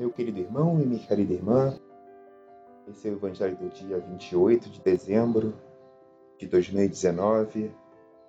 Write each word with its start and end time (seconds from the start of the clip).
Meu 0.00 0.10
querido 0.10 0.38
irmão 0.38 0.80
e 0.80 0.86
minha 0.86 1.06
querida 1.06 1.34
irmã, 1.34 1.78
esse 2.88 3.06
é 3.06 3.10
o 3.10 3.16
Evangelho 3.16 3.54
do 3.58 3.68
dia 3.68 3.98
28 3.98 4.70
de 4.70 4.80
dezembro 4.80 5.52
de 6.38 6.46
2019, 6.46 7.70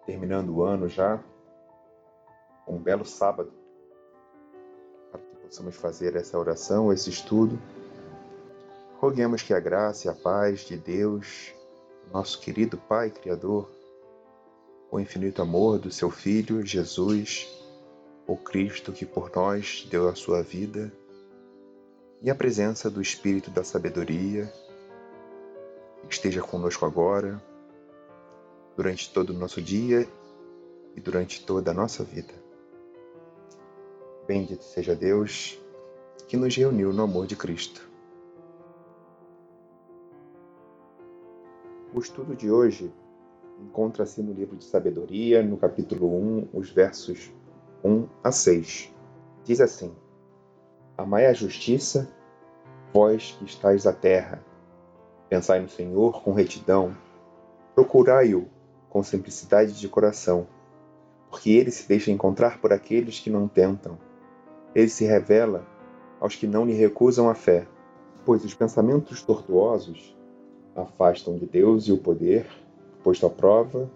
terminando 0.06 0.50
o 0.50 0.64
ano 0.64 0.90
já. 0.90 1.24
Um 2.68 2.78
belo 2.78 3.06
sábado 3.06 3.54
para 5.14 5.22
que 5.22 5.36
possamos 5.38 5.74
fazer 5.78 6.18
essa 6.18 6.38
oração, 6.38 6.92
esse 6.92 7.10
estudo. 7.10 7.58
Roguemos 9.00 9.42
que 9.42 9.54
a 9.54 9.60
graça 9.62 10.08
e 10.08 10.12
a 10.12 10.14
paz 10.14 10.66
de 10.66 10.76
Deus, 10.76 11.56
nosso 12.12 12.42
querido 12.42 12.78
Pai 12.78 13.10
Criador, 13.12 13.72
o 14.92 15.00
infinito 15.00 15.42
amor 15.42 15.80
do 15.80 15.90
seu 15.90 16.12
Filho 16.12 16.66
Jesus, 16.66 17.48
o 18.28 18.36
Cristo 18.36 18.92
que 18.92 19.06
por 19.06 19.32
nós 19.34 19.88
deu 19.90 20.10
a 20.10 20.16
sua 20.16 20.44
vida, 20.44 20.92
e 22.22 22.30
a 22.30 22.36
presença 22.36 22.90
do 22.90 23.02
Espírito 23.02 23.50
da 23.50 23.64
Sabedoria 23.64 24.52
esteja 26.08 26.42
conosco 26.42 26.86
agora, 26.86 27.42
durante 28.76 29.12
todo 29.12 29.32
o 29.32 29.34
nosso 29.34 29.62
dia 29.62 30.08
e 30.96 31.02
durante 31.02 31.44
toda 31.46 31.72
a 31.72 31.74
nossa 31.74 32.04
vida. 32.04 32.34
Bendito 34.28 34.64
seja 34.64 34.96
Deus 34.96 35.60
que 36.28 36.38
nos 36.38 36.56
reuniu 36.56 36.94
no 36.94 37.04
amor 37.04 37.26
de 37.26 37.36
Cristo. 37.36 37.90
O 41.94 42.00
estudo 42.00 42.36
de 42.36 42.52
hoje 42.52 42.94
encontra-se 43.60 44.22
no 44.22 44.32
livro 44.32 44.56
de 44.56 44.64
Sabedoria, 44.64 45.44
no 45.44 45.58
capítulo 45.58 46.16
1, 46.16 46.50
os 46.54 46.70
versos 46.70 47.32
1 47.84 48.08
a 48.24 48.32
6. 48.32 48.94
Diz 49.44 49.60
assim: 49.60 49.94
Amai 51.02 51.26
a 51.26 51.34
justiça, 51.34 52.08
vós 52.94 53.36
que 53.40 53.46
estáis 53.46 53.88
à 53.88 53.92
terra. 53.92 54.40
Pensai 55.28 55.60
no 55.60 55.68
Senhor 55.68 56.22
com 56.22 56.32
retidão. 56.32 56.96
Procurai-o 57.74 58.46
com 58.88 59.02
simplicidade 59.02 59.74
de 59.80 59.90
coração, 59.90 60.46
porque 61.28 61.50
ele 61.50 61.72
se 61.72 61.88
deixa 61.88 62.12
encontrar 62.12 62.62
por 62.62 62.72
aqueles 62.72 63.20
que 63.20 63.32
não 63.32 63.48
tentam. 63.48 63.98
Ele 64.76 64.90
se 64.90 65.04
revela 65.04 65.66
aos 66.20 66.36
que 66.36 66.46
não 66.46 66.68
lhe 66.68 66.74
recusam 66.74 67.28
a 67.28 67.34
fé, 67.34 67.66
pois 68.24 68.46
os 68.46 68.54
pensamentos 68.54 69.24
tortuosos 69.24 70.16
afastam 70.76 71.36
de 71.36 71.48
Deus 71.48 71.88
e 71.88 71.92
o 71.92 71.98
poder, 71.98 72.46
posto 73.04 73.26
à 73.26 73.30
prova, 73.32 73.90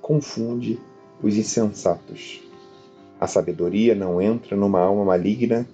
confunde 0.00 0.80
os 1.22 1.36
insensatos. 1.36 2.42
A 3.20 3.28
sabedoria 3.28 3.94
não 3.94 4.20
entra 4.20 4.56
numa 4.56 4.80
alma 4.80 5.04
maligna 5.04 5.68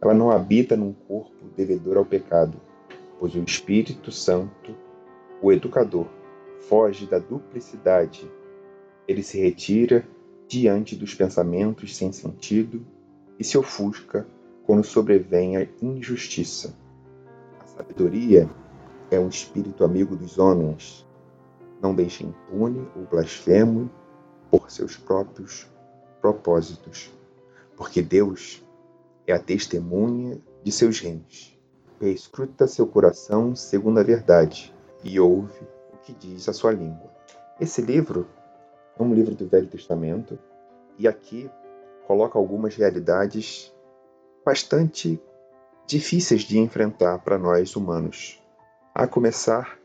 ela 0.00 0.14
não 0.14 0.30
habita 0.30 0.76
num 0.76 0.92
corpo 0.92 1.46
devedor 1.56 1.96
ao 1.96 2.04
pecado, 2.04 2.60
pois 3.18 3.34
o 3.34 3.42
Espírito 3.42 4.12
Santo, 4.12 4.74
o 5.42 5.52
educador, 5.52 6.06
foge 6.68 7.06
da 7.06 7.18
duplicidade. 7.18 8.30
Ele 9.06 9.22
se 9.22 9.40
retira 9.40 10.06
diante 10.46 10.94
dos 10.94 11.14
pensamentos 11.14 11.96
sem 11.96 12.12
sentido 12.12 12.84
e 13.38 13.44
se 13.44 13.58
ofusca 13.58 14.26
quando 14.64 14.84
sobrevém 14.84 15.56
a 15.56 15.66
injustiça. 15.82 16.74
A 17.60 17.66
sabedoria 17.66 18.48
é 19.10 19.18
um 19.18 19.28
espírito 19.28 19.84
amigo 19.84 20.14
dos 20.14 20.38
homens. 20.38 21.06
Não 21.80 21.94
deixa 21.94 22.24
impune 22.24 22.86
o 22.94 23.00
blasfemo 23.00 23.90
por 24.50 24.70
seus 24.70 24.96
próprios 24.96 25.66
propósitos, 26.20 27.12
porque 27.76 28.02
Deus 28.02 28.62
é 29.28 29.34
a 29.34 29.38
testemunha 29.38 30.40
de 30.64 30.72
seus 30.72 31.00
rins. 31.00 31.54
Escruta 32.00 32.66
seu 32.66 32.86
coração 32.86 33.54
segundo 33.54 34.00
a 34.00 34.02
verdade 34.02 34.74
e 35.04 35.20
ouve 35.20 35.60
o 35.92 35.98
que 35.98 36.14
diz 36.14 36.48
a 36.48 36.54
sua 36.54 36.72
língua. 36.72 37.12
Esse 37.60 37.82
livro 37.82 38.26
é 38.98 39.02
um 39.02 39.12
livro 39.12 39.34
do 39.34 39.46
Velho 39.46 39.66
Testamento 39.66 40.38
e 40.96 41.06
aqui 41.06 41.50
coloca 42.06 42.38
algumas 42.38 42.74
realidades 42.74 43.70
bastante 44.46 45.20
difíceis 45.86 46.42
de 46.42 46.58
enfrentar 46.58 47.18
para 47.18 47.36
nós 47.36 47.76
humanos. 47.76 48.42
A 48.94 49.06
começar 49.06 49.78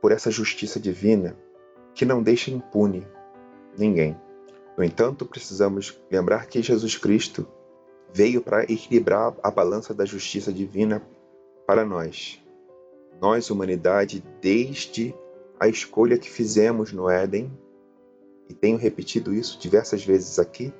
por 0.00 0.12
essa 0.12 0.30
justiça 0.30 0.78
divina 0.78 1.36
que 1.94 2.04
não 2.04 2.22
deixa 2.22 2.50
impune 2.52 3.04
ninguém. 3.76 4.16
No 4.78 4.84
entanto, 4.84 5.26
precisamos 5.26 5.98
lembrar 6.10 6.46
que 6.46 6.62
Jesus 6.62 6.96
Cristo 6.96 7.46
veio 8.14 8.40
para 8.40 8.62
equilibrar 8.62 9.34
a 9.42 9.50
balança 9.50 9.92
da 9.92 10.04
justiça 10.04 10.52
divina 10.52 11.02
para 11.66 11.84
nós. 11.84 12.40
Nós, 13.20 13.50
humanidade, 13.50 14.24
desde 14.40 15.12
a 15.58 15.66
escolha 15.66 16.16
que 16.16 16.30
fizemos 16.30 16.92
no 16.92 17.10
Éden, 17.10 17.50
e 18.48 18.54
tenho 18.54 18.76
repetido 18.76 19.34
isso 19.34 19.58
diversas 19.58 20.04
vezes 20.04 20.38
aqui, 20.38 20.72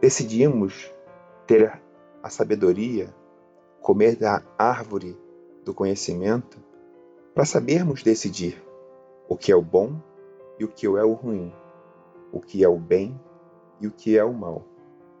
decidimos 0.00 0.90
ter 1.46 1.80
a 2.20 2.28
sabedoria, 2.28 3.14
comer 3.80 4.16
da 4.16 4.42
árvore 4.58 5.16
do 5.64 5.72
conhecimento, 5.72 6.58
para 7.32 7.44
sabermos 7.44 8.02
decidir 8.02 8.60
o 9.28 9.36
que 9.36 9.52
é 9.52 9.56
o 9.56 9.62
bom 9.62 10.00
e 10.58 10.64
o 10.64 10.68
que 10.68 10.86
é 10.86 11.04
o 11.04 11.12
ruim, 11.12 11.52
o 12.32 12.40
que 12.40 12.64
é 12.64 12.68
o 12.68 12.76
bem 12.76 13.18
e 13.80 13.86
o 13.86 13.92
que 13.92 14.18
é 14.18 14.24
o 14.24 14.32
mal. 14.32 14.71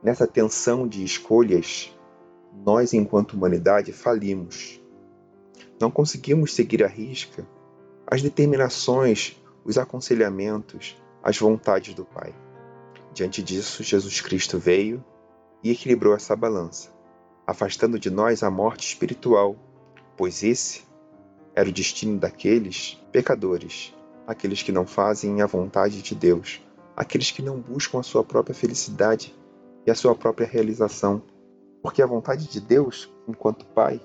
Nessa 0.02 0.26
tensão 0.26 0.88
de 0.88 1.04
escolhas, 1.04 1.96
nós, 2.64 2.92
enquanto 2.92 3.34
humanidade, 3.34 3.92
falimos. 3.92 4.80
Não 5.80 5.92
conseguimos 5.92 6.54
seguir 6.54 6.82
à 6.82 6.88
risca 6.88 7.46
as 8.04 8.20
determinações, 8.20 9.40
os 9.64 9.78
aconselhamentos, 9.78 11.00
as 11.22 11.38
vontades 11.38 11.94
do 11.94 12.04
Pai. 12.04 12.34
Diante 13.14 13.42
disso, 13.42 13.84
Jesus 13.84 14.20
Cristo 14.20 14.58
veio 14.58 15.04
e 15.62 15.70
equilibrou 15.70 16.14
essa 16.14 16.34
balança, 16.34 16.90
afastando 17.46 17.96
de 17.96 18.10
nós 18.10 18.42
a 18.42 18.50
morte 18.50 18.88
espiritual, 18.88 19.56
pois 20.16 20.42
esse 20.42 20.82
era 21.54 21.68
o 21.68 21.72
destino 21.72 22.18
daqueles 22.18 23.00
pecadores, 23.12 23.94
aqueles 24.26 24.62
que 24.62 24.72
não 24.72 24.84
fazem 24.84 25.42
a 25.42 25.46
vontade 25.46 26.02
de 26.02 26.14
Deus, 26.14 26.60
aqueles 26.96 27.30
que 27.30 27.40
não 27.40 27.60
buscam 27.60 28.00
a 28.00 28.02
sua 28.02 28.24
própria 28.24 28.54
felicidade 28.54 29.32
e 29.86 29.90
a 29.90 29.94
sua 29.94 30.14
própria 30.14 30.46
realização, 30.46 31.22
porque 31.82 32.02
a 32.02 32.06
vontade 32.06 32.48
de 32.48 32.60
Deus, 32.60 33.12
enquanto 33.26 33.66
Pai, 33.66 34.00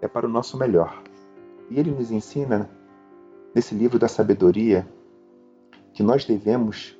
é 0.00 0.08
para 0.08 0.26
o 0.26 0.30
nosso 0.30 0.58
melhor. 0.58 1.02
E 1.70 1.78
ele 1.78 1.90
nos 1.90 2.10
ensina, 2.10 2.68
nesse 3.54 3.74
livro 3.74 3.98
da 3.98 4.08
sabedoria, 4.08 4.86
que 5.92 6.02
nós 6.02 6.24
devemos 6.24 6.98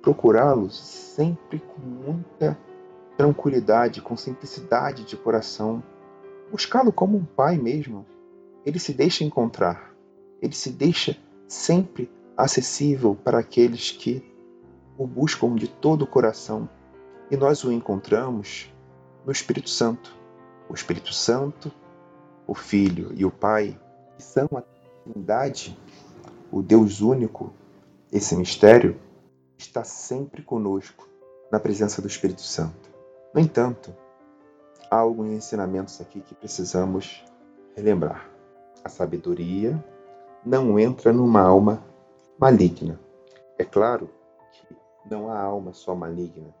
procurá-lo 0.00 0.70
sempre 0.70 1.60
com 1.60 1.80
muita 1.80 2.58
tranquilidade, 3.16 4.00
com 4.00 4.16
simplicidade 4.16 5.04
de 5.04 5.16
coração, 5.16 5.82
buscá-lo 6.50 6.92
como 6.92 7.16
um 7.16 7.24
pai 7.24 7.58
mesmo. 7.58 8.06
Ele 8.64 8.78
se 8.78 8.92
deixa 8.92 9.24
encontrar, 9.24 9.92
ele 10.40 10.54
se 10.54 10.70
deixa 10.70 11.16
sempre 11.46 12.10
acessível 12.36 13.16
para 13.16 13.40
aqueles 13.40 13.90
que 13.90 14.22
o 14.96 15.06
buscam 15.06 15.54
de 15.56 15.68
todo 15.68 16.02
o 16.02 16.06
coração 16.06 16.68
e 17.30 17.36
nós 17.36 17.64
o 17.64 17.72
encontramos 17.72 18.72
no 19.24 19.32
Espírito 19.32 19.68
Santo. 19.68 20.16
O 20.68 20.74
Espírito 20.74 21.12
Santo, 21.12 21.72
o 22.46 22.54
Filho 22.54 23.12
e 23.14 23.24
o 23.24 23.30
Pai, 23.30 23.78
que 24.16 24.22
são 24.22 24.48
a 24.56 24.62
Trindade, 25.04 25.78
o 26.50 26.62
Deus 26.62 27.00
único, 27.00 27.52
esse 28.12 28.36
mistério, 28.36 28.98
está 29.56 29.84
sempre 29.84 30.42
conosco 30.42 31.08
na 31.50 31.58
presença 31.58 32.00
do 32.00 32.08
Espírito 32.08 32.42
Santo. 32.42 32.88
No 33.34 33.40
entanto, 33.40 33.94
há 34.90 34.96
alguns 34.96 35.32
ensinamentos 35.32 36.00
aqui 36.00 36.20
que 36.20 36.34
precisamos 36.34 37.24
relembrar. 37.76 38.28
A 38.84 38.88
sabedoria 38.88 39.82
não 40.44 40.78
entra 40.78 41.12
numa 41.12 41.40
alma 41.40 41.82
maligna. 42.38 42.98
É 43.58 43.64
claro 43.64 44.08
que 44.52 44.76
não 45.10 45.30
há 45.30 45.38
alma 45.38 45.72
só 45.72 45.94
maligna, 45.94 46.54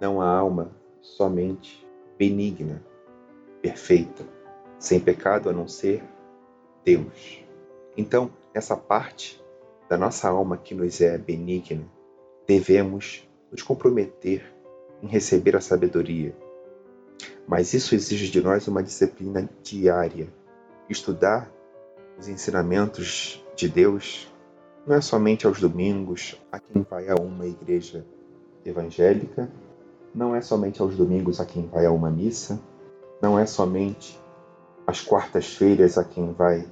não 0.00 0.20
há 0.20 0.26
alma 0.26 0.70
somente 1.02 1.86
benigna, 2.18 2.82
perfeita, 3.60 4.24
sem 4.78 4.98
pecado 4.98 5.50
a 5.50 5.52
não 5.52 5.68
ser 5.68 6.02
Deus. 6.84 7.44
Então, 7.96 8.30
essa 8.54 8.76
parte 8.76 9.42
da 9.88 9.98
nossa 9.98 10.28
alma 10.28 10.56
que 10.56 10.74
nos 10.74 11.00
é 11.00 11.18
benigna, 11.18 11.84
devemos 12.46 13.28
nos 13.50 13.62
comprometer 13.62 14.42
em 15.02 15.06
receber 15.06 15.56
a 15.56 15.60
sabedoria. 15.60 16.34
Mas 17.46 17.74
isso 17.74 17.94
exige 17.94 18.30
de 18.30 18.40
nós 18.40 18.66
uma 18.68 18.82
disciplina 18.82 19.48
diária. 19.62 20.28
Estudar 20.88 21.50
os 22.18 22.28
ensinamentos 22.28 23.44
de 23.56 23.68
Deus 23.68 24.32
não 24.86 24.96
é 24.96 25.00
somente 25.00 25.46
aos 25.46 25.60
domingos, 25.60 26.40
a 26.50 26.58
quem 26.58 26.82
vai 26.82 27.08
a 27.08 27.14
uma 27.14 27.46
igreja 27.46 28.06
evangélica, 28.64 29.50
não 30.14 30.34
é 30.34 30.40
somente 30.40 30.80
aos 30.82 30.96
domingos 30.96 31.40
a 31.40 31.46
quem 31.46 31.66
vai 31.66 31.86
a 31.86 31.92
uma 31.92 32.10
missa, 32.10 32.60
não 33.22 33.38
é 33.38 33.46
somente 33.46 34.20
às 34.86 35.00
quartas-feiras 35.00 35.96
a 35.98 36.04
quem 36.04 36.32
vai 36.32 36.66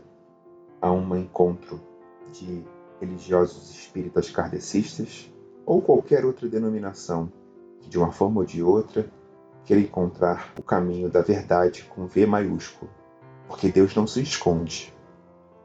a 0.80 0.90
um 0.90 1.16
encontro 1.16 1.80
de 2.32 2.64
religiosos 3.00 3.70
espíritas 3.70 4.30
kardecistas 4.30 5.32
ou 5.64 5.80
qualquer 5.80 6.24
outra 6.24 6.48
denominação 6.48 7.30
que, 7.80 7.88
de 7.88 7.98
uma 7.98 8.10
forma 8.10 8.40
ou 8.40 8.46
de 8.46 8.62
outra, 8.62 9.08
queira 9.64 9.82
encontrar 9.82 10.52
o 10.58 10.62
caminho 10.62 11.08
da 11.08 11.20
verdade 11.20 11.84
com 11.84 12.06
V 12.06 12.26
maiúsculo, 12.26 12.90
porque 13.46 13.68
Deus 13.68 13.94
não 13.94 14.06
se 14.06 14.22
esconde. 14.22 14.94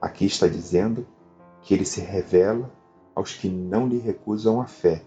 Aqui 0.01 0.25
está 0.25 0.47
dizendo 0.47 1.07
que 1.61 1.73
ele 1.73 1.85
se 1.85 2.01
revela 2.01 2.69
aos 3.15 3.33
que 3.33 3.47
não 3.47 3.87
lhe 3.87 3.97
recusam 3.97 4.59
a 4.59 4.65
fé. 4.65 5.01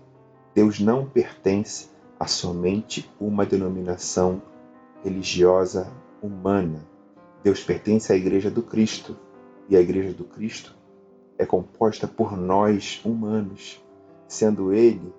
Deus 0.54 0.80
não 0.80 1.04
pertence 1.04 1.90
a 2.18 2.26
somente 2.26 3.10
uma 3.20 3.44
denominação 3.44 4.40
religiosa 5.02 5.92
humana. 6.22 6.80
Deus 7.42 7.62
pertence 7.62 8.12
à 8.12 8.16
Igreja 8.16 8.50
do 8.50 8.62
Cristo, 8.62 9.16
e 9.68 9.76
a 9.76 9.80
Igreja 9.80 10.12
do 10.12 10.24
Cristo 10.24 10.74
é 11.38 11.44
composta 11.44 12.06
por 12.06 12.36
nós 12.36 13.00
humanos, 13.04 13.82
sendo 14.26 14.72
Ele 14.72 15.12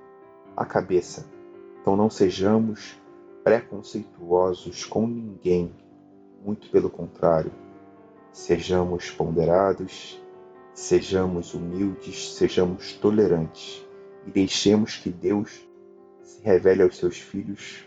a 0.56 0.66
cabeça. 0.66 1.26
Então 1.82 1.96
não 1.96 2.10
sejamos 2.10 2.98
preconceituosos 3.44 4.84
com 4.86 5.08
ninguém, 5.08 5.72
muito 6.44 6.70
pelo 6.70 6.90
contrário, 6.90 7.52
sejamos 8.32 9.10
ponderados, 9.10 10.22
sejamos 10.74 11.54
humildes, 11.54 12.34
sejamos 12.36 12.94
tolerantes 12.94 13.86
e 14.26 14.32
deixemos 14.32 14.98
que 14.98 15.10
Deus 15.10 15.67
se 16.28 16.42
revele 16.44 16.84
aos 16.84 16.98
seus 16.98 17.18
filhos 17.18 17.86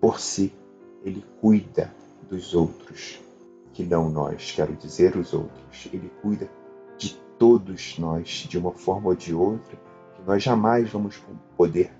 por 0.00 0.18
si. 0.18 0.52
Ele 1.04 1.24
cuida 1.40 1.94
dos 2.28 2.52
outros, 2.52 3.20
que 3.72 3.84
não 3.84 4.10
nós, 4.10 4.50
quero 4.50 4.74
dizer 4.74 5.16
os 5.16 5.32
outros. 5.32 5.88
Ele 5.92 6.10
cuida 6.20 6.50
de 6.98 7.14
todos 7.38 7.96
nós, 7.96 8.28
de 8.48 8.58
uma 8.58 8.72
forma 8.72 9.10
ou 9.10 9.14
de 9.14 9.32
outra, 9.32 9.78
que 10.16 10.22
nós 10.26 10.42
jamais 10.42 10.90
vamos 10.90 11.22
poder 11.56 11.92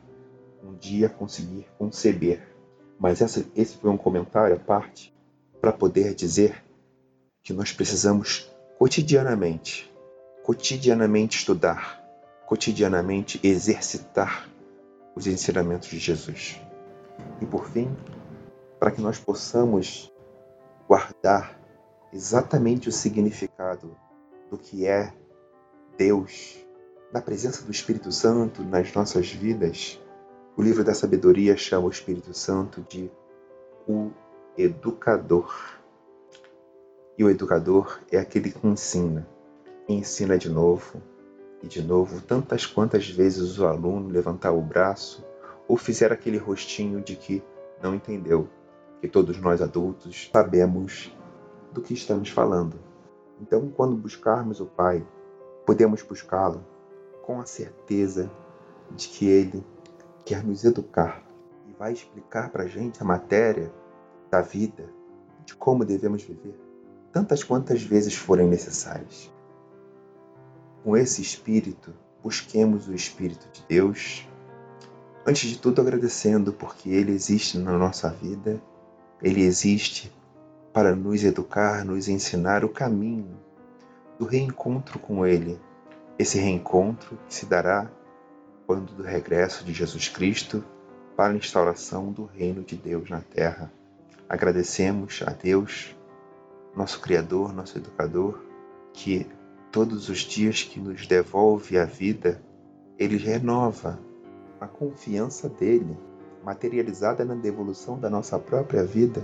um 0.64 0.74
dia 0.74 1.08
conseguir 1.08 1.68
conceber. 1.78 2.42
Mas 2.98 3.20
essa, 3.20 3.46
esse 3.54 3.76
foi 3.76 3.90
um 3.90 3.96
comentário 3.96 4.56
à 4.56 4.58
parte 4.58 5.14
para 5.60 5.72
poder 5.72 6.14
dizer 6.14 6.64
que 7.44 7.52
nós 7.52 7.70
precisamos 7.70 8.50
cotidianamente, 8.76 9.94
cotidianamente 10.42 11.38
estudar, 11.38 12.02
cotidianamente 12.44 13.38
exercitar 13.44 14.48
os 15.16 15.26
ensinamentos 15.26 15.88
de 15.88 15.98
Jesus. 15.98 16.60
E 17.40 17.46
por 17.46 17.66
fim, 17.70 17.96
para 18.78 18.90
que 18.90 19.00
nós 19.00 19.18
possamos 19.18 20.12
guardar 20.86 21.58
exatamente 22.12 22.88
o 22.88 22.92
significado 22.92 23.96
do 24.50 24.58
que 24.58 24.86
é 24.86 25.12
Deus, 25.96 26.58
na 27.12 27.22
presença 27.22 27.64
do 27.64 27.70
Espírito 27.70 28.12
Santo 28.12 28.62
nas 28.62 28.92
nossas 28.92 29.30
vidas, 29.30 29.98
o 30.56 30.62
livro 30.62 30.84
da 30.84 30.94
sabedoria 30.94 31.56
chama 31.56 31.86
o 31.86 31.90
Espírito 31.90 32.34
Santo 32.34 32.84
de 32.88 33.10
o 33.88 34.10
educador. 34.56 35.80
E 37.18 37.24
o 37.24 37.30
educador 37.30 38.00
é 38.12 38.18
aquele 38.18 38.50
que 38.50 38.66
ensina, 38.66 39.26
e 39.88 39.94
ensina 39.94 40.36
de 40.36 40.50
novo, 40.50 41.00
e 41.62 41.66
de 41.66 41.82
novo, 41.82 42.20
tantas 42.20 42.66
quantas 42.66 43.08
vezes 43.08 43.58
o 43.58 43.66
aluno 43.66 44.08
levantar 44.08 44.52
o 44.52 44.60
braço 44.60 45.24
ou 45.66 45.76
fizer 45.76 46.12
aquele 46.12 46.38
rostinho 46.38 47.00
de 47.00 47.16
que 47.16 47.42
não 47.82 47.94
entendeu, 47.94 48.48
que 49.00 49.08
todos 49.08 49.38
nós 49.38 49.60
adultos 49.60 50.30
sabemos 50.32 51.14
do 51.72 51.80
que 51.80 51.94
estamos 51.94 52.30
falando. 52.30 52.78
Então, 53.40 53.68
quando 53.68 53.96
buscarmos 53.96 54.60
o 54.60 54.66
Pai, 54.66 55.06
podemos 55.66 56.02
buscá-lo 56.02 56.64
com 57.22 57.40
a 57.40 57.46
certeza 57.46 58.30
de 58.92 59.08
que 59.08 59.26
Ele 59.26 59.64
quer 60.24 60.44
nos 60.44 60.64
educar 60.64 61.22
e 61.68 61.72
vai 61.72 61.92
explicar 61.92 62.50
para 62.50 62.64
a 62.64 62.68
gente 62.68 63.02
a 63.02 63.04
matéria 63.04 63.72
da 64.30 64.40
vida, 64.40 64.88
de 65.44 65.54
como 65.54 65.84
devemos 65.84 66.22
viver, 66.22 66.58
tantas 67.12 67.42
quantas 67.42 67.82
vezes 67.82 68.14
forem 68.14 68.48
necessárias. 68.48 69.30
Com 70.86 70.96
esse 70.96 71.20
espírito, 71.20 71.92
busquemos 72.22 72.86
o 72.86 72.94
Espírito 72.94 73.48
de 73.52 73.60
Deus, 73.68 74.24
antes 75.26 75.50
de 75.50 75.58
tudo 75.58 75.80
agradecendo 75.80 76.52
porque 76.52 76.90
Ele 76.90 77.10
existe 77.10 77.58
na 77.58 77.76
nossa 77.76 78.08
vida, 78.08 78.62
Ele 79.20 79.42
existe 79.42 80.14
para 80.72 80.94
nos 80.94 81.24
educar, 81.24 81.84
nos 81.84 82.06
ensinar 82.06 82.64
o 82.64 82.68
caminho 82.68 83.36
do 84.16 84.26
reencontro 84.26 85.00
com 85.00 85.26
Ele. 85.26 85.58
Esse 86.16 86.38
reencontro 86.38 87.18
que 87.26 87.34
se 87.34 87.46
dará 87.46 87.90
quando 88.64 88.94
do 88.94 89.02
regresso 89.02 89.64
de 89.64 89.72
Jesus 89.72 90.08
Cristo 90.08 90.64
para 91.16 91.32
a 91.32 91.36
instauração 91.36 92.12
do 92.12 92.26
reino 92.26 92.62
de 92.62 92.76
Deus 92.76 93.10
na 93.10 93.22
terra. 93.22 93.72
Agradecemos 94.28 95.20
a 95.26 95.32
Deus, 95.32 95.96
nosso 96.76 97.00
Criador, 97.00 97.52
nosso 97.52 97.76
Educador, 97.76 98.40
que 98.92 99.26
todos 99.76 100.08
os 100.08 100.20
dias 100.20 100.62
que 100.62 100.80
nos 100.80 101.06
devolve 101.06 101.76
a 101.76 101.84
vida, 101.84 102.40
ele 102.98 103.18
renova 103.18 104.00
a 104.58 104.66
confiança 104.66 105.50
dele, 105.50 105.98
materializada 106.42 107.26
na 107.26 107.34
devolução 107.34 108.00
da 108.00 108.08
nossa 108.08 108.38
própria 108.38 108.86
vida, 108.86 109.22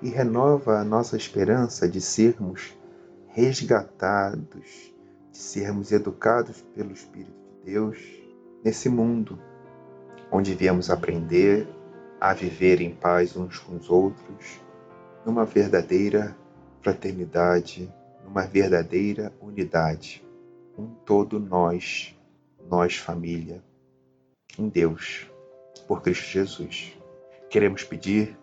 e 0.00 0.08
renova 0.08 0.78
a 0.78 0.84
nossa 0.84 1.16
esperança 1.16 1.88
de 1.88 2.00
sermos 2.00 2.78
resgatados, 3.26 4.94
de 5.32 5.38
sermos 5.38 5.90
educados 5.90 6.64
pelo 6.72 6.92
Espírito 6.92 7.34
de 7.64 7.72
Deus 7.72 7.98
nesse 8.62 8.88
mundo 8.88 9.36
onde 10.30 10.54
viemos 10.54 10.90
aprender 10.90 11.66
a 12.20 12.32
viver 12.32 12.80
em 12.80 12.94
paz 12.94 13.36
uns 13.36 13.58
com 13.58 13.74
os 13.74 13.90
outros, 13.90 14.60
numa 15.24 15.44
verdadeira 15.44 16.36
fraternidade 16.82 17.92
numa 18.26 18.42
verdadeira 18.42 19.32
unidade, 19.40 20.24
um 20.76 20.88
todo 20.88 21.38
nós, 21.38 22.14
nós 22.68 22.96
família, 22.96 23.62
em 24.58 24.68
Deus, 24.68 25.30
por 25.86 26.02
Cristo 26.02 26.26
Jesus. 26.26 26.92
Queremos 27.48 27.84
pedir 27.84 28.36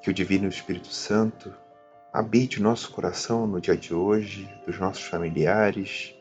que 0.00 0.10
o 0.10 0.14
Divino 0.14 0.48
Espírito 0.48 0.88
Santo 0.88 1.52
habite 2.10 2.58
o 2.58 2.62
nosso 2.62 2.90
coração 2.90 3.46
no 3.46 3.60
dia 3.60 3.76
de 3.76 3.94
hoje, 3.94 4.48
dos 4.66 4.78
nossos 4.78 5.04
familiares 5.04 6.14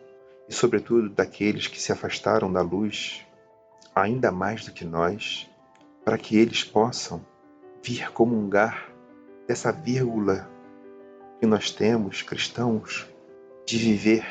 e, 0.50 0.54
sobretudo, 0.54 1.10
daqueles 1.10 1.68
que 1.68 1.82
se 1.82 1.92
afastaram 1.92 2.52
da 2.52 2.62
luz 2.62 3.26
ainda 3.96 4.32
mais 4.32 4.66
do 4.66 4.72
que 4.72 4.84
nós, 4.84 5.50
para 6.04 6.18
que 6.18 6.38
eles 6.38 6.64
possam 6.64 7.26
vir 7.82 8.12
comungar 8.12 8.92
dessa 9.48 9.72
vírgula 9.72 10.51
que 11.42 11.48
nós 11.48 11.72
temos, 11.72 12.22
cristãos, 12.22 13.10
de 13.66 13.76
viver 13.76 14.24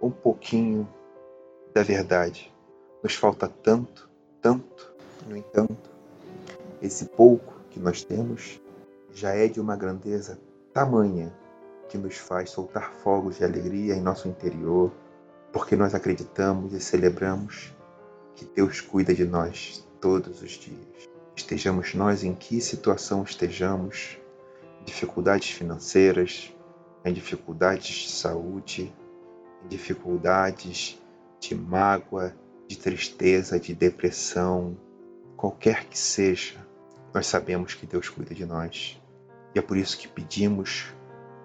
um 0.00 0.10
pouquinho 0.10 0.88
da 1.74 1.82
verdade. 1.82 2.50
Nos 3.02 3.14
falta 3.14 3.46
tanto, 3.46 4.08
tanto, 4.40 4.94
no 5.28 5.36
entanto, 5.36 5.90
esse 6.80 7.04
pouco 7.04 7.52
que 7.68 7.78
nós 7.78 8.02
temos 8.02 8.58
já 9.12 9.34
é 9.34 9.46
de 9.46 9.60
uma 9.60 9.76
grandeza 9.76 10.40
tamanha 10.72 11.30
que 11.90 11.98
nos 11.98 12.16
faz 12.16 12.48
soltar 12.48 12.94
fogos 12.94 13.36
de 13.36 13.44
alegria 13.44 13.94
em 13.94 14.00
nosso 14.00 14.26
interior, 14.26 14.90
porque 15.52 15.76
nós 15.76 15.94
acreditamos 15.94 16.72
e 16.72 16.80
celebramos 16.80 17.76
que 18.34 18.46
Deus 18.46 18.80
cuida 18.80 19.12
de 19.12 19.26
nós 19.26 19.86
todos 20.00 20.40
os 20.40 20.52
dias. 20.52 21.10
Estejamos 21.36 21.92
nós 21.92 22.24
em 22.24 22.34
que 22.34 22.58
situação 22.58 23.22
estejamos, 23.22 24.16
dificuldades 24.84 25.50
financeiras, 25.50 26.54
em 27.04 27.12
dificuldades 27.12 27.94
de 27.94 28.10
saúde, 28.10 28.92
em 29.64 29.68
dificuldades 29.68 31.00
de 31.40 31.54
mágoa, 31.54 32.34
de 32.68 32.78
tristeza, 32.78 33.58
de 33.58 33.74
depressão, 33.74 34.76
qualquer 35.36 35.84
que 35.84 35.98
seja, 35.98 36.66
nós 37.12 37.26
sabemos 37.26 37.74
que 37.74 37.86
Deus 37.86 38.08
cuida 38.08 38.34
de 38.34 38.46
nós. 38.46 39.00
E 39.54 39.58
é 39.58 39.62
por 39.62 39.76
isso 39.76 39.98
que 39.98 40.08
pedimos 40.08 40.86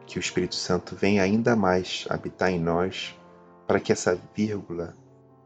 que 0.05 0.17
o 0.17 0.21
Espírito 0.21 0.55
Santo 0.55 0.95
venha 0.95 1.23
ainda 1.23 1.55
mais 1.55 2.05
habitar 2.09 2.49
em 2.49 2.59
nós, 2.59 3.17
para 3.65 3.79
que 3.79 3.91
essa 3.91 4.17
vírgula 4.33 4.95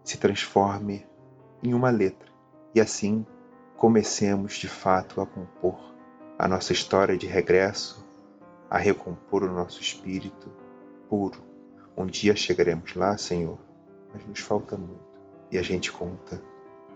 se 0.03 0.17
transforme 0.17 1.05
em 1.63 1.74
uma 1.74 1.89
letra 1.89 2.29
e 2.74 2.79
assim 2.79 3.25
comecemos 3.77 4.53
de 4.53 4.67
fato 4.67 5.21
a 5.21 5.25
compor 5.25 5.90
a 6.41 6.48
nossa 6.48 6.74
história 6.74 7.15
de 7.15 7.27
regresso, 7.27 8.03
a 8.67 8.75
recompor 8.75 9.43
o 9.43 9.53
nosso 9.53 9.79
espírito 9.79 10.51
puro. 11.07 11.39
Um 11.95 12.07
dia 12.07 12.36
chegaremos 12.36 12.95
lá, 12.95 13.15
Senhor, 13.15 13.60
mas 14.12 14.25
nos 14.25 14.39
falta 14.39 14.75
muito. 14.75 15.05
E 15.51 15.60
a 15.60 15.62
gente 15.62 15.91
conta 15.91 16.41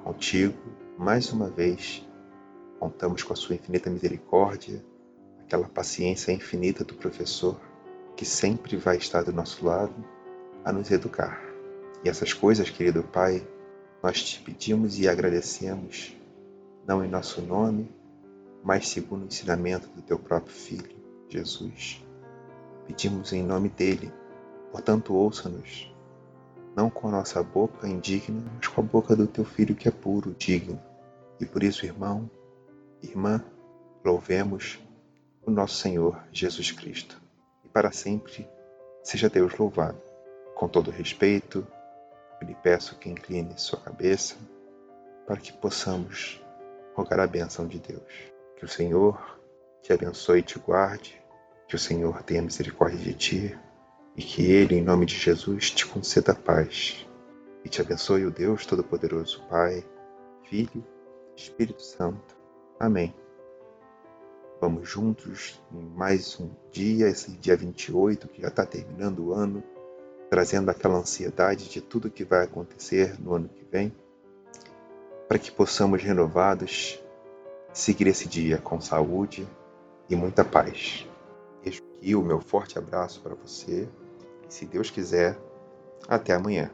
contigo 0.04 0.58
mais 0.98 1.32
uma 1.32 1.48
vez. 1.48 2.04
Contamos 2.80 3.22
com 3.22 3.34
a 3.34 3.36
sua 3.36 3.54
infinita 3.54 3.88
misericórdia, 3.88 4.84
aquela 5.44 5.68
paciência 5.68 6.32
infinita 6.32 6.84
do 6.84 6.96
professor 6.96 7.56
que 8.18 8.26
sempre 8.26 8.76
vai 8.78 8.98
estar 8.98 9.22
do 9.22 9.32
nosso 9.32 9.64
lado 9.64 9.94
a 10.64 10.74
nos 10.74 10.90
educar. 10.90 11.40
E 12.04 12.10
essas 12.10 12.34
coisas, 12.34 12.72
querido 12.72 13.04
Pai, 13.04 13.48
nós 14.02 14.24
te 14.24 14.42
pedimos 14.42 14.98
e 14.98 15.08
agradecemos, 15.08 16.18
não 16.88 17.06
em 17.06 17.08
nosso 17.08 17.44
nome, 17.44 17.88
mas 18.66 18.90
segundo 18.90 19.24
o 19.24 19.28
ensinamento 19.28 19.88
do 19.90 20.02
teu 20.02 20.18
próprio 20.18 20.52
Filho, 20.52 20.98
Jesus. 21.30 22.04
Pedimos 22.88 23.32
em 23.32 23.44
nome 23.44 23.70
dele, 23.70 24.12
portanto, 24.72 25.14
ouça-nos, 25.14 25.94
não 26.76 26.90
com 26.90 27.08
a 27.08 27.12
nossa 27.12 27.44
boca 27.44 27.88
indigna, 27.88 28.44
mas 28.56 28.68
com 28.68 28.82
a 28.82 28.84
boca 28.84 29.16
do 29.16 29.28
teu 29.28 29.46
Filho 29.46 29.76
que 29.76 29.88
é 29.88 29.92
puro, 29.92 30.36
digno. 30.38 30.82
E 31.40 31.46
por 31.46 31.62
isso, 31.62 31.86
irmão, 31.86 32.30
irmã, 33.04 33.44
louvemos 34.04 34.80
o 35.46 35.52
nosso 35.52 35.76
Senhor 35.76 36.20
Jesus 36.32 36.72
Cristo 36.72 37.22
para 37.72 37.92
sempre 37.92 38.50
seja 39.04 39.30
Deus 39.30 39.58
louvado. 39.58 40.02
Com 40.56 40.68
todo 40.68 40.90
respeito, 40.90 41.68
eu 42.42 42.48
lhe 42.48 42.56
peço 42.56 42.98
que 42.98 43.10
incline 43.10 43.54
sua 43.58 43.80
cabeça 43.80 44.38
para 45.28 45.38
que 45.38 45.52
possamos 45.52 46.42
rogar 46.96 47.20
a 47.20 47.28
bênção 47.28 47.68
de 47.68 47.78
Deus. 47.78 48.35
Que 48.56 48.66
o 48.66 48.68
Senhor 48.68 49.40
te 49.82 49.92
abençoe 49.94 50.40
e 50.40 50.44
te 50.44 50.58
guarde, 50.60 51.22
que 51.68 51.76
o 51.76 51.80
Senhor 51.80 52.24
tenha 52.24 52.42
misericórdia 52.42 53.00
de 53.00 53.14
ti 53.14 53.58
e 54.16 54.22
que 54.22 54.52
Ele, 54.52 54.76
em 54.76 54.84
nome 54.84 55.06
de 55.06 55.16
Jesus, 55.16 55.72
te 55.72 55.86
conceda 55.86 56.34
paz. 56.34 57.06
E 57.64 57.70
te 57.70 57.82
abençoe 57.82 58.26
o 58.26 58.32
Deus 58.32 58.66
Todo-Poderoso, 58.66 59.44
Pai, 59.50 59.84
Filho 60.44 60.86
Espírito 61.36 61.82
Santo. 61.82 62.36
Amém. 62.80 63.14
Vamos 64.62 64.88
juntos 64.88 65.62
em 65.74 65.84
mais 65.84 66.40
um 66.40 66.50
dia, 66.72 67.10
esse 67.10 67.32
dia 67.32 67.58
28, 67.58 68.28
que 68.30 68.42
já 68.42 68.48
está 68.48 68.66
terminando 68.66 69.20
o 69.20 69.34
ano, 69.34 69.62
trazendo 70.30 70.72
aquela 70.72 70.98
ansiedade 70.98 71.70
de 71.70 71.82
tudo 71.82 72.10
que 72.10 72.24
vai 72.24 72.46
acontecer 72.46 73.20
no 73.20 73.34
ano 73.36 73.50
que 73.50 73.66
vem, 73.66 73.94
para 75.28 75.38
que 75.38 75.52
possamos 75.52 76.02
renovados 76.02 77.04
seguir 77.76 78.08
esse 78.08 78.26
dia 78.26 78.58
com 78.58 78.80
saúde 78.80 79.46
e 80.10 80.16
muita 80.16 80.46
paz. 80.46 81.06
Deixo 81.62 81.84
aqui 81.84 82.16
o 82.16 82.24
meu 82.24 82.40
forte 82.40 82.80
abraço 82.80 83.20
para 83.22 83.36
você 83.36 83.86
e, 84.48 84.54
se 84.54 84.66
Deus 84.66 84.90
quiser, 84.90 85.38
até 86.08 86.34
amanhã. 86.34 86.72